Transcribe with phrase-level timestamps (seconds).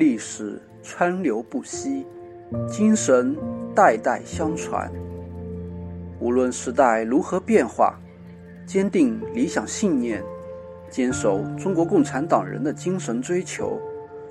[0.00, 2.06] 历史川流不息，
[2.66, 3.36] 精神
[3.74, 4.90] 代代相传。
[6.18, 8.00] 无论时代如何变化，
[8.64, 10.24] 坚定理想信念，
[10.88, 13.78] 坚守中国共产党人的精神追求，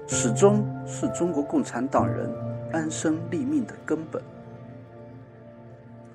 [0.08, 2.28] 始终是中国共产党人
[2.74, 4.20] 安身立命的根本。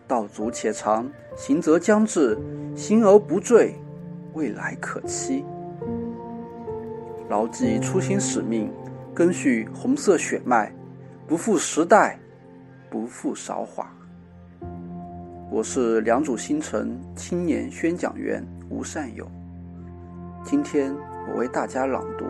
[0.09, 2.36] 道阻且长，行则将至，
[2.75, 3.77] 行而不坠，
[4.33, 5.45] 未来可期。
[7.28, 8.69] 牢记初心使命，
[9.14, 10.74] 根续红色血脉，
[11.28, 12.18] 不负时代，
[12.91, 13.88] 不负韶华。
[15.48, 19.24] 我是良渚新城青年宣讲员吴善友，
[20.42, 20.92] 今天
[21.28, 22.24] 我为大家朗读《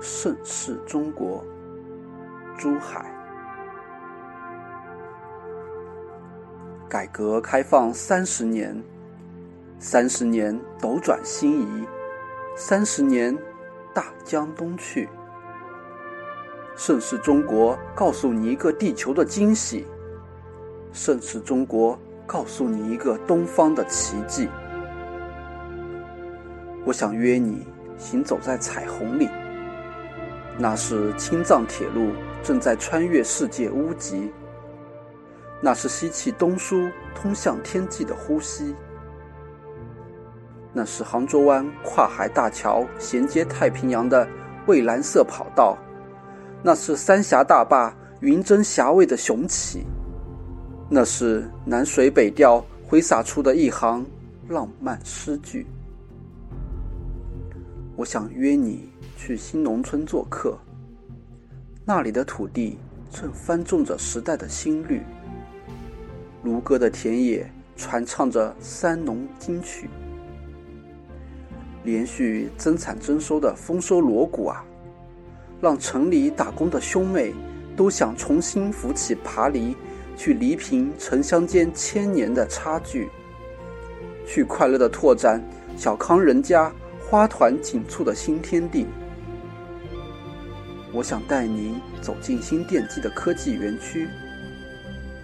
[0.00, 1.44] 盛世中国》，
[2.58, 3.04] 珠海。
[6.88, 8.74] 改革开放三十年，
[9.78, 11.86] 三十年斗转星移，
[12.56, 13.36] 三十年
[13.92, 15.06] 大江东去。
[16.76, 19.86] 盛世中国告诉你一个地球的惊喜，
[20.92, 24.48] 盛世中国告诉你一个东方的奇迹。
[26.84, 27.64] 我想约你
[27.96, 29.28] 行走在彩虹里，
[30.58, 32.10] 那是青藏铁路
[32.42, 34.32] 正在穿越世界屋脊。
[35.60, 38.74] 那是西气东输通向天际的呼吸，
[40.72, 44.28] 那是杭州湾跨海大桥衔接太平洋的
[44.66, 45.78] 蔚蓝色跑道，
[46.66, 49.84] 那是三峡大坝云蒸霞蔚的雄起，
[50.88, 54.02] 那是南水北调挥洒出的一行
[54.48, 55.66] 浪漫诗句。
[57.96, 60.56] 我想约你去新农村做客，
[61.84, 62.78] 那里的土地
[63.10, 65.02] 正翻种着时代的新绿。
[66.42, 69.90] 如歌的田野传唱着三农金曲，
[71.84, 74.64] 连续增产增收的丰收锣鼓啊，
[75.60, 77.32] 让城里打工的兄妹
[77.76, 79.74] 都想重新扶起爬犁，
[80.16, 83.08] 去犁平城乡间千年的差距，
[84.26, 85.42] 去快乐的拓展
[85.76, 88.86] 小康人家花团锦簇的新天地。
[90.92, 94.08] 我想带您走进新奠基的科技园区。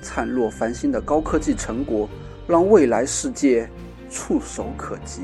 [0.02, 2.08] 灿若繁星的高科技成果，
[2.48, 3.68] 让未来世界
[4.10, 5.20] 触手可及。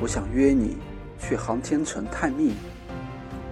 [0.00, 0.76] 我想约你
[1.18, 2.54] 去航天城探秘，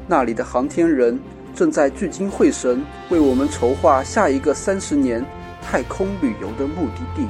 [0.06, 1.18] 那里的航天人
[1.54, 5.24] 正在聚精会神为我们筹划下一个三十年
[5.62, 7.26] 太空旅游的目的地。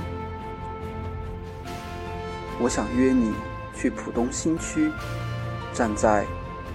[2.60, 3.32] 我想约你
[3.75, 4.91] 去浦东新区，
[5.72, 6.25] 站在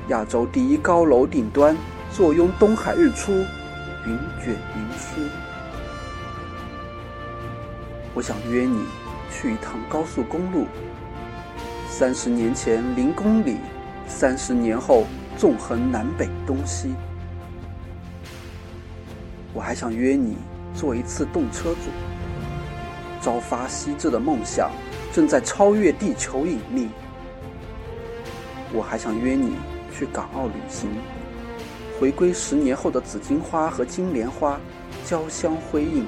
[0.10, 1.76] 亚洲第一高楼顶端，
[2.12, 3.32] 坐拥东海日出。
[4.06, 5.20] 云卷云舒，
[8.14, 8.86] 我想约你
[9.30, 10.66] 去一趟高速公路。
[11.90, 13.58] 三十年前零公里，
[14.08, 15.06] 三十年后
[15.38, 16.94] 纵横南北东西。
[19.54, 20.36] 我还想约你
[20.76, 21.90] 做一次动车组。
[23.20, 24.70] 朝发夕至的梦想
[25.12, 26.90] 正在超越地球引力。
[28.72, 29.54] 我还想约你
[29.98, 30.90] 去港澳旅行。
[32.00, 34.60] 回归十年后的紫荆花和金莲花
[35.04, 36.06] 交相辉映，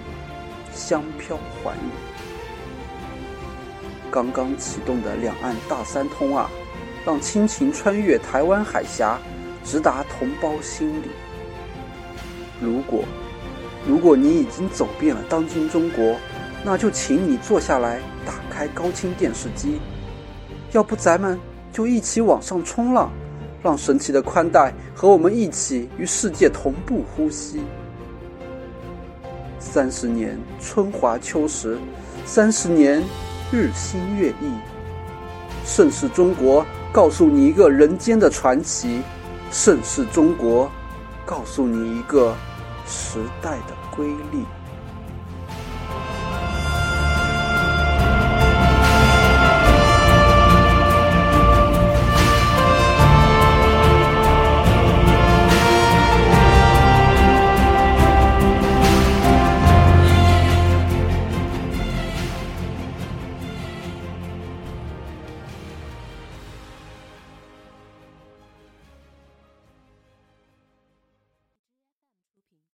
[0.71, 2.18] 香飘环宇。
[4.11, 6.49] 刚刚启动的两岸大三通啊，
[7.05, 9.17] 让亲情穿越台湾海峡，
[9.63, 11.09] 直达同胞心里。
[12.61, 13.03] 如果，
[13.87, 16.15] 如果你已经走遍了当今中国，
[16.63, 19.79] 那就请你坐下来，打开高清电视机。
[20.71, 21.39] 要不咱们
[21.71, 23.11] 就一起往上冲浪。
[23.61, 27.59] 让神奇的宽带和我们一起与世界同步呼吸。
[29.59, 31.77] 三十年春华秋实，
[32.25, 33.03] 三十年
[33.51, 34.53] 日新月异。
[35.65, 39.01] 盛世中国告诉你一个人间的传奇，
[39.51, 40.69] 盛世中国
[41.25, 42.35] 告诉你一个
[42.85, 44.45] 时代的瑰丽。